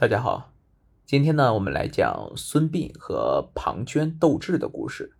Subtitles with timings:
[0.00, 0.54] 大家好，
[1.04, 5.12] 今天呢，我们来讲孙膑和庞涓斗智的故事。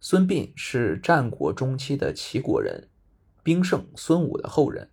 [0.00, 2.90] 孙膑是战国中期的齐国人，
[3.42, 4.90] 兵圣孙武的后人。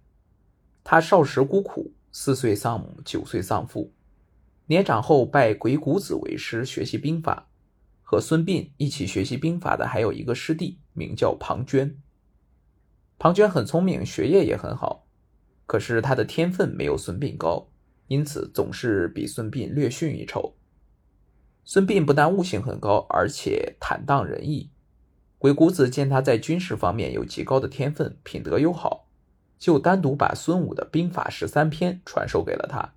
[0.85, 3.91] 他少时孤苦，四岁丧母，九岁丧父。
[4.67, 7.49] 年长后拜鬼谷子为师，学习兵法。
[8.01, 11.95] 和孙膑一起学习兵法的还有一个师弟，名叫庞涓。
[13.19, 15.05] 庞涓很聪明，学业也很好，
[15.65, 17.67] 可是他的天分没有孙膑高。
[18.07, 20.55] 因此，总是比孙膑略逊一筹。
[21.63, 24.69] 孙膑不但悟性很高，而且坦荡仁义。
[25.37, 29.07] 鬼谷子见他在军事方面有极高的天分，品德又好，
[29.57, 32.93] 就单独把孙武的兵法十三篇传授给了他。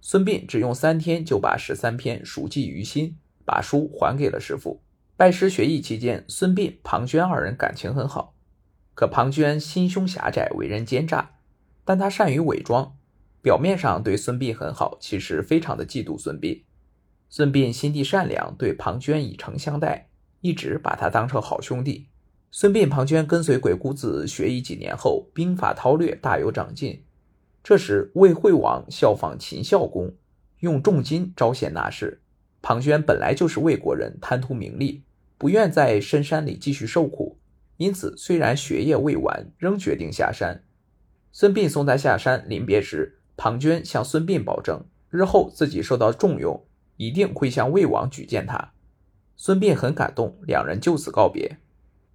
[0.00, 4.82] 孙膑只用三天就把十三篇熟记于心，把书还给了师傅。
[5.16, 8.34] 拜师学艺期间，孙膑、庞涓二人感情很好。
[8.94, 11.36] 可庞涓心胸狭窄，为人奸诈，
[11.84, 12.96] 但他善于伪装。
[13.42, 16.62] 表面上对孙膑很好，其实非常的嫉妒孙膑。
[17.28, 20.08] 孙膑心地善良，对庞涓以诚相待，
[20.40, 22.06] 一直把他当成好兄弟。
[22.50, 27.02] 孙膑、庞涓跟随鬼谷子学艺几年后，兵法韬略大有长进。
[27.64, 30.14] 这时，魏惠王效仿秦孝公，
[30.60, 32.20] 用重金招贤纳士。
[32.60, 35.02] 庞涓本来就是魏国人，贪图名利，
[35.38, 37.38] 不愿在深山里继续受苦，
[37.78, 40.62] 因此虽然学业未完，仍决定下山。
[41.32, 43.18] 孙膑送他下山，临别时。
[43.36, 46.64] 庞涓向孙膑保证，日后自己受到重用，
[46.96, 48.72] 一定会向魏王举荐他。
[49.36, 51.58] 孙膑很感动，两人就此告别。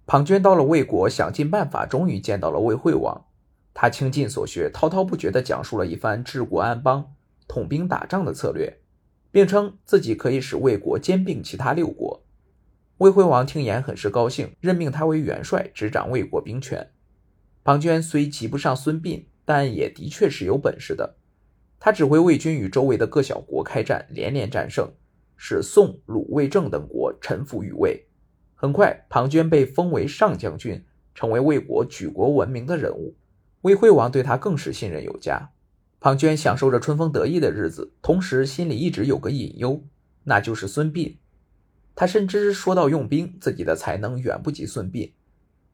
[0.06, 3.26] 庞涓到了魏国，想尽办法，终于见到了魏惠王。
[3.74, 7.14] 他倾尽所学，滔滔不绝地讲述了一番治国安邦、
[7.46, 8.80] 统兵打仗的策略，
[9.30, 12.24] 并称自己可以使魏国兼并其他六国。
[12.96, 16.90] 魏惠王听言很是高兴，任命他为元帅，执掌魏国兵权。
[17.62, 19.26] 庞涓虽及不上孙膑。
[19.48, 21.16] 但也的确是有本事的。
[21.80, 24.92] 他指挥魏军与周围的各小国开战，连连战胜，
[25.38, 28.06] 使宋、鲁、魏、郑等国臣服于魏。
[28.54, 33.16] 很快，庞涓被封为上将军，成为魏国举国闻名的人物。
[33.62, 35.50] 魏惠王对他更是信任有加。
[35.98, 39.82] 庞涓享受着春风得意的日子，同时心里一直有个隐忧，
[40.24, 41.16] 那就是孙膑。
[41.94, 45.12] 他深知说到用兵，自己的才能远不及孙膑。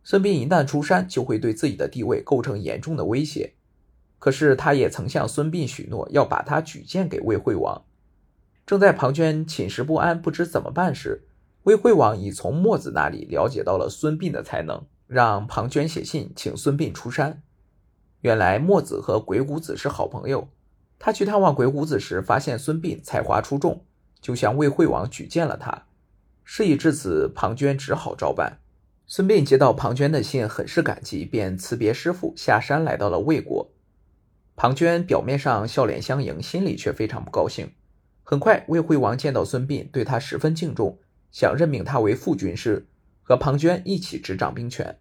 [0.05, 3.55] 孙膑一旦出山，就会对自己的地位构成严重的威胁。
[4.25, 7.85] 可是他也曾向孙膑许诺要把他举荐给魏惠王。
[8.65, 11.27] 正在庞涓寝食不安、不知怎么办时，
[11.65, 17.43] 魏惠王已从墨子那里了解到了孙膑的才能，让庞涓写信请孙膑出山。
[18.23, 20.49] 原来墨子和鬼谷子是好朋友，
[20.99, 23.85] 他去探望鬼谷子时，发现孙膑才华出众，
[24.23, 25.85] 就向魏惠王举荐了他。
[26.45, 28.61] 事已至此，庞涓只好照办。
[29.07, 33.71] 孙膑接到庞涓的信，很是感激，便辞别师傅，下山来到了魏国。
[34.57, 37.73] 庞涓表面上笑脸相迎，心里却非常不高兴。
[38.23, 40.99] 很快，魏惠王见到孙膑，对他十分敬重，
[41.31, 42.87] 想任命他为副军师，
[43.23, 44.99] 和庞涓一起执掌兵权。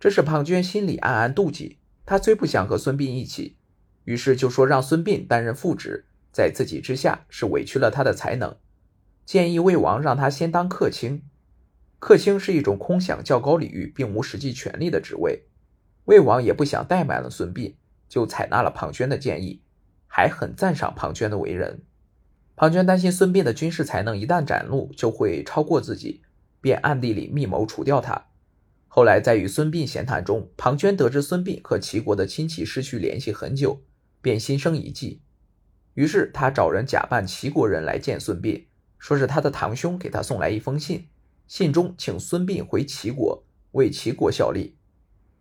[0.00, 3.56] 这使庞涓心里暗暗妒忌，他最不想和孙膑一起，
[4.04, 8.56] 于是就说让孙膑担任副职，在自己之下是委屈了他的才能，
[9.24, 11.22] 建议魏王让他先当客卿。
[12.00, 15.44] 客卿是一种空想较高礼遇，并无实际权力的职位。
[16.04, 17.74] 魏王也不想怠慢了孙膑。
[18.08, 19.62] 就采纳了庞涓的建议，
[20.06, 21.82] 还很赞赏庞涓的为人。
[22.56, 26.22] 庞涓担心孙膑的军事才能一旦展露，就会超过自己，
[26.60, 28.26] 便暗地里密谋除掉他。
[28.88, 33.82] 后来在与孙膑闲谈中，庞涓得知孙膑和齐国的亲戚失去联系很久，
[34.20, 35.20] 便心生一计。
[35.94, 38.64] 于是他找人假扮齐国人来见孙膑，
[38.98, 41.06] 说是他的堂兄给他送来一封信，
[41.46, 44.77] 信中请孙膑回齐国为齐国效力。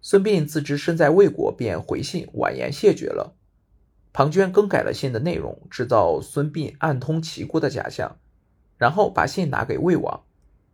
[0.02, 3.36] 孙膑自知身在魏国，便回信婉言谢绝了。
[4.14, 8.18] 庞涓更改了信的内容，制造孙膑暗通齐国的假象，
[8.78, 10.24] 然后把信拿给魏王。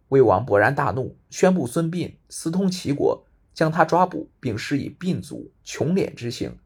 [0.10, 6.58] 魏王勃然大怒，宣布孙膑私通齐国，将他抓捕，并施以膑足穷脸之刑，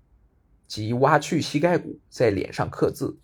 [0.68, 3.18] 即挖去膝盖骨，在脸上刻字。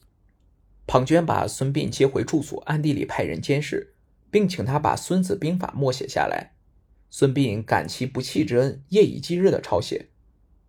[0.88, 3.94] 庞涓把孙膑接回住所，暗地里派人监视，
[4.32, 6.53] 并请他把《孙子兵法》默写下来。
[7.16, 10.08] 孙膑感其不弃之恩，夜以继日的抄写。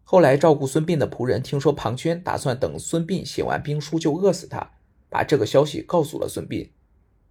[0.02, 4.72] 后来照顾孙膑的仆人听说庞涓打算等孙膑写完兵书就饿死他，
[5.08, 6.68] 把这个消息告诉了孙膑。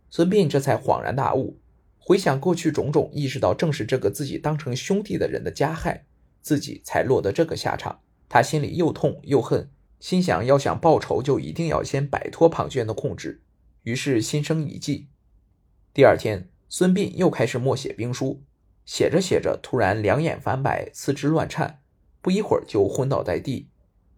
[0.10, 1.60] 孙膑这才恍然大悟，
[2.00, 6.08] 回想过去种种，意识到正是这个自己当成兄弟的人的加害，
[6.42, 8.00] 自己才落得这个下场。
[8.28, 9.70] 他心里又痛又恨，
[10.00, 13.44] 心想要想报仇，就一定要先摆脱庞涓的控制。
[13.84, 15.10] 于是心生一计。
[15.94, 18.42] 第二天，孙膑又开始默写兵书。
[18.86, 21.80] 写着写着，突然两眼翻白，四肢乱颤，
[22.22, 23.70] 不一会儿就昏倒在地。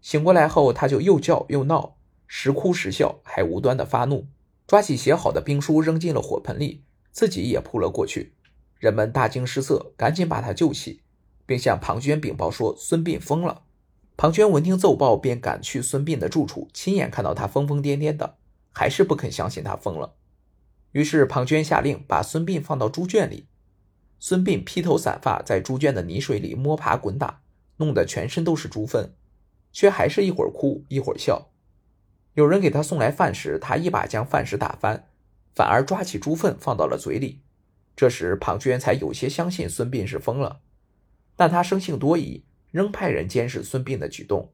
[0.02, 1.98] 醒过来后，他就又叫又闹，
[2.28, 4.28] 时哭时笑，还无端的发怒，
[4.68, 8.34] 抓起写好的兵书扔进了火盆里，自己也扑了过去。
[8.78, 11.02] 人们大惊失色，赶紧把他救起，
[11.46, 13.64] 并向庞涓禀报说孙膑疯了。
[14.18, 18.38] 庞涓闻听奏报，便赶去孙膑的住处，亲眼看到他疯疯癫癫的，
[18.72, 20.16] 还是不肯相信他疯了。
[20.92, 23.48] 于是庞涓下令把孙膑放到猪圈里。
[24.28, 27.44] 孙膑披头散发，在猪圈的泥水里摸爬滚打，
[27.78, 29.14] 弄得全身都是猪粪，
[29.72, 31.52] 却还是一会儿哭一会儿笑。
[32.34, 35.10] 有人给他送来饭时，他一把将饭食打翻，
[35.54, 37.44] 反而抓起猪粪放到了嘴里。
[37.96, 40.62] 这时庞涓才有些相信孙膑是疯了，
[41.36, 44.52] 但他生性多疑，仍派人监视孙膑的举动。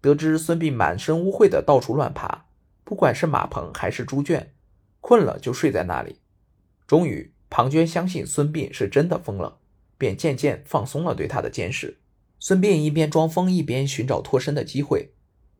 [0.00, 2.46] 得知孙膑满身污秽的到处乱爬，
[2.82, 4.52] 不管是马棚还是猪圈，
[5.00, 6.16] 困了就睡在那里。
[6.88, 7.32] 终于。
[7.48, 9.58] 庞涓相信孙膑是真的疯了，
[9.96, 11.98] 便渐渐放松了对他的监视。
[12.38, 15.12] 孙膑一边装疯，一边寻找脱身的机会。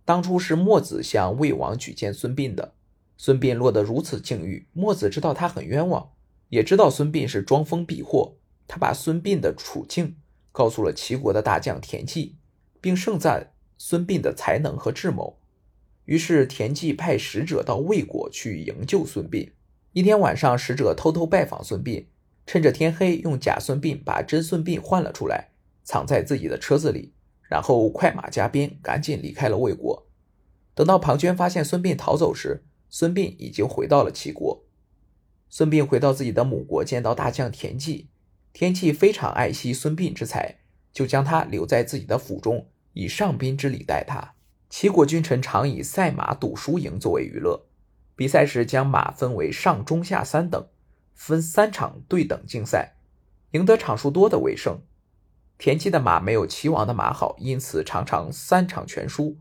[0.04, 2.74] 当初是墨子向魏王举荐孙膑的，
[3.16, 6.10] 孙膑落得如此境遇，墨子知道他很冤枉，
[6.50, 8.36] 也知道孙膑是装疯避祸。
[8.68, 10.16] 他把孙膑的处境
[10.52, 12.36] 告诉了齐国的大将田忌，
[12.80, 15.38] 并盛赞孙膑的才能和智谋。
[16.04, 19.50] 于是田忌派使者到魏国去营救孙膑。
[19.96, 22.04] 一天晚上，使者偷偷拜访孙膑，
[22.44, 25.52] 趁着天黑，用假孙膑把真孙膑换了出来，
[25.84, 27.14] 藏在自己的车子里，
[27.48, 30.06] 然后快马加鞭，赶紧离开了魏国。
[30.74, 34.66] 等到庞涓发现孙膑逃走时，孙膑已经回到了齐国。
[35.48, 38.10] 孙膑回到自己的母国，见到大将田忌，
[38.52, 40.58] 田忌非常爱惜孙膑之才，
[40.92, 44.34] 就将他留在自己的府中，以上宾之礼待他。
[44.68, 47.65] 齐国君臣常以赛马赌输赢作为娱乐。
[48.16, 50.66] 比赛时将马分为上中下三等，
[51.14, 52.94] 分三场对等竞赛，
[53.50, 54.80] 赢得场数多的为胜。
[55.58, 59.36] 田忌的马没有齐王的马好，因此常常三场全输，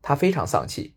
[0.00, 0.94] 他非常丧气。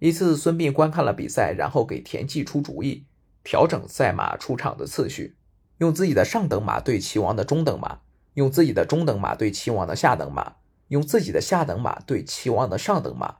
[0.00, 3.06] 一次，孙膑观看了比赛，然后给田忌出主意，
[3.44, 5.36] 调整赛马出场的次序，
[5.78, 8.00] 用自己的上等马对齐王的中等马，
[8.34, 10.56] 用自己的中等马对齐王的下等马，
[10.88, 13.36] 用自己的下等马对齐王的上等马。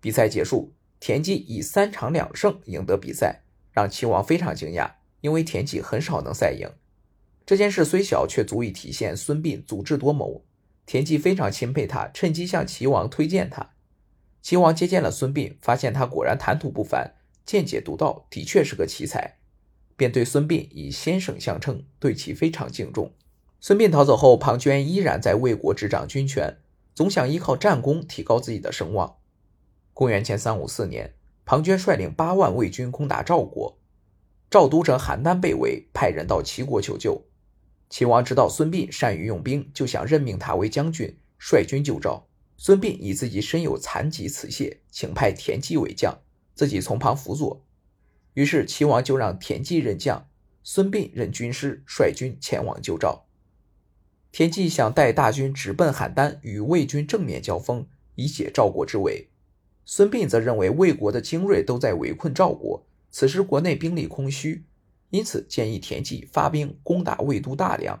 [0.00, 0.72] 比赛结束。
[1.00, 3.40] 田忌以三场两胜赢得比赛，
[3.72, 4.92] 让齐王非常惊讶，
[5.22, 6.68] 因为田忌很少能赛赢。
[7.46, 10.44] 这件事虽小，却足以体现孙膑足智多谋。
[10.86, 13.70] 田忌非常钦佩他，趁机向齐王推荐他。
[14.42, 17.14] 齐王接见了孙膑，发现他果然谈吐不凡，
[17.46, 19.38] 见解独到，的确是个奇才，
[19.96, 23.12] 便对孙膑以先生相称，对其非常敬重。
[23.60, 26.58] 孙膑逃走后，庞涓依然在魏国执掌军权，
[26.94, 29.16] 总想依靠战功提高自己的声望。
[30.00, 31.12] 公元前三五四年，
[31.44, 33.78] 庞涓率领八万魏军攻打赵国，
[34.48, 37.26] 赵都城邯郸被围，派人到齐国求救。
[37.90, 42.26] 齐王知道孙膑善于用兵，就想任命他为将军，率军救赵。
[42.56, 46.18] 孙膑以自己身有残疾辞谢，请派田忌为将，
[46.54, 47.62] 自己从旁辅佐。
[48.32, 50.30] 于是齐王就让田忌任将，
[50.62, 53.26] 孙膑任军师，率军前往救赵。
[54.32, 59.29] 田忌想带大军直奔邯郸，与魏军正面交锋，以解赵国之围。
[59.92, 64.64] 孙膑则认为魏国的精锐都在围困赵国，此时国内兵力空虚，
[65.08, 68.00] 因此建议田忌发兵攻打魏都大梁，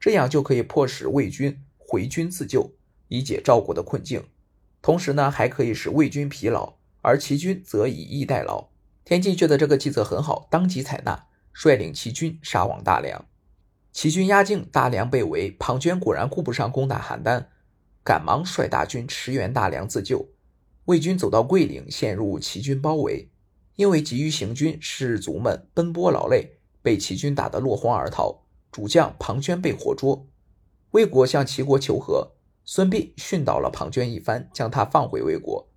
[0.00, 2.72] 这样就可以迫使魏军回军自救，
[3.06, 4.24] 以解赵国的困境。
[4.82, 8.70] 同时呢，还可以使魏军疲劳，而齐军则以逸待劳。
[9.04, 13.24] 田忌觉得这个计策很好，当即采纳，率领齐军杀往大梁。
[13.92, 17.46] 齐军压境，大梁被围，庞涓果然顾不上攻打邯郸，
[18.02, 20.30] 赶忙率大军驰援大梁自救。
[20.88, 23.28] 魏军走到桂岭，陷入齐军包围。
[23.76, 28.46] 因为急于行军，士卒们奔波劳累，被齐军打得落荒而逃。
[28.72, 30.26] 主将庞涓被活捉。
[30.92, 32.32] 魏国向齐国求和，
[32.64, 35.68] 孙膑训导了庞涓一番，将他放回魏国。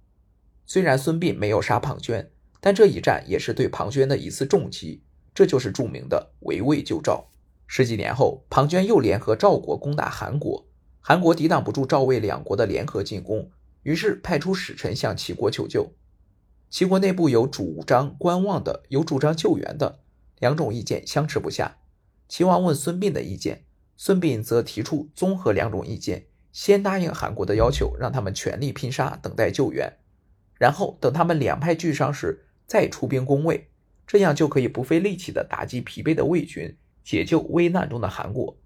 [0.66, 2.28] 虽然孙膑没有杀庞涓，
[2.62, 5.04] 但这一战也是对庞涓的一次重击。
[5.36, 7.28] 这就是著名的围魏救赵。
[7.68, 10.66] 十几年后，庞涓又联合赵国攻打韩国，
[11.02, 13.52] 韩国抵挡不住赵魏两国的联合进攻。
[13.84, 15.94] 于是派出使臣向齐国求救。
[16.70, 20.00] 齐国内部有主张观望的，有主张救援的，
[20.40, 21.78] 两种意见相持不下。
[22.30, 23.66] 齐王问孙膑的意见，
[23.98, 29.98] 孙膑则提出综合两种意见，先答应韩国的要求，让他们全力拼杀，等待救援，
[30.58, 33.70] 然后等他们两派俱伤时再出兵攻魏，
[34.08, 38.58] 这样就可以不费力气地打击疲惫的魏军，解救危难中的韩国。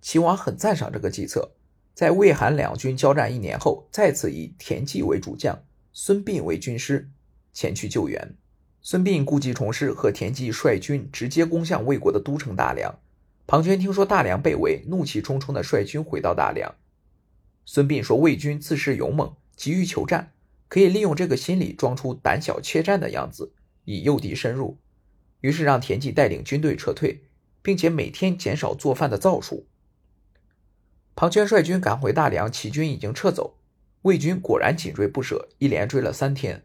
[0.00, 1.56] 齐王很赞赏这个计策。
[2.00, 7.10] 在魏韩两军交战一年后，再次以田忌为主将，孙膑为军师，
[7.52, 8.34] 前去救援。
[8.80, 12.98] 孙膑故技重施，和田忌率军直接攻向魏国的都城大梁。
[13.46, 16.74] 庞涓听说大梁被围，怒气冲冲地率军回到大梁。
[17.66, 20.32] 孙膑说：“魏军自恃勇猛，急于求战，
[20.68, 23.52] 可以利用这个心理装出胆小怯战的样子，
[23.84, 24.78] 以诱敌深入。
[25.42, 27.24] 于是让田忌带领军队撤退，
[27.60, 29.66] 并且每天减少做饭的灶数。
[31.14, 33.58] 庞涓率军赶回大梁，齐军已经撤走，
[34.02, 36.64] 魏军果然紧追不舍，一连追了三天。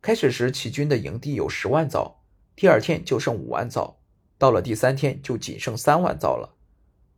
[0.00, 2.22] 开始时，齐军的营地有十万灶，
[2.54, 3.98] 第二天就剩五万灶，
[4.38, 6.54] 到了第三天就仅剩三万灶了。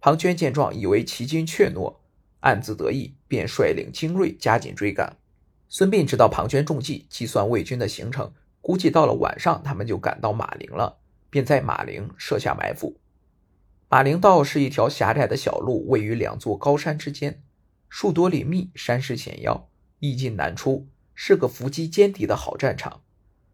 [0.00, 1.96] 庞涓见状，以为齐军怯懦，
[2.40, 5.16] 暗自得意，便率领精锐加紧追赶。
[5.68, 12.96] 孙膑知道庞涓中计，计算魏军的行程，估计到了晚上，他们就赶到马陵了，便在马陵设下埋伏。
[13.90, 17.42] 马陵道是一条狭窄的小路，位于两座高山之间，
[17.88, 23.00] 树多林密，山势险要，易进难出，是个伏击歼敌的好战场。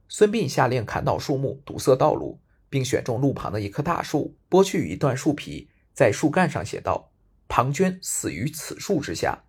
[0.09, 5.69] 孙膑下令砍倒树木，堵塞道路，并选中路旁的一棵大树，剥去一段树皮。
[5.93, 7.13] 在树干上写道
[7.47, 9.45] ：“庞涓死于此树之下。”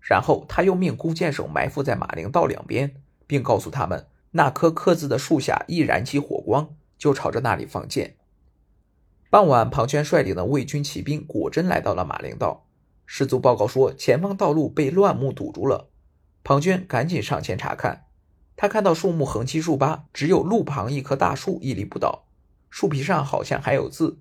[0.00, 2.94] 然后他又命弓箭手埋伏在马陵道两边，
[3.26, 8.16] 并告诉他们，那棵刻字的树下一燃起火光，就朝着那里放箭。
[9.34, 12.68] 傍晚，庞涓率领的魏军骑兵果真来到了马陵道，
[13.04, 15.90] 士卒报告说，前方道路被乱木堵住了。
[16.44, 18.04] 庞涓赶紧上前查看，
[18.54, 22.28] 他看到树木横七竖八，只有路旁一棵大树屹立不倒，
[22.70, 24.20] 树皮上好像还有字。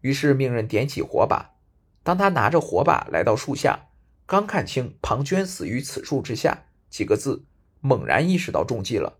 [0.00, 1.54] 于是命人点起火把。
[2.02, 3.86] 当他拿着火把来到树下，
[4.26, 7.44] 刚看清“庞涓死于此树之下”几个字，
[7.80, 9.18] 猛然意识到中计了。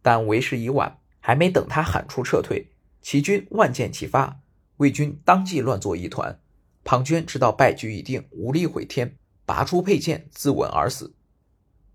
[0.00, 2.70] 但为时已晚，还没等他喊出撤退，
[3.02, 4.42] 齐军万箭齐发，
[4.76, 6.40] 魏军当即乱作一团。
[6.84, 11.14] 庞涓知道败局已定，无力回天，拔出佩剑自刎而死。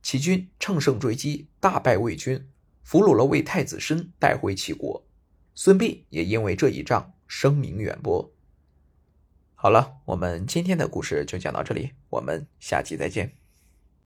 [0.01, 2.47] 齐军乘胜追击，大败魏军，
[2.83, 5.05] 俘虏了魏太子申，带回齐国。
[5.55, 7.13] 孙膑也因为这一仗。
[7.33, 8.29] 声名远播。
[9.55, 13.40] 好了，我们今天的故事就讲到这里，我们下期再见。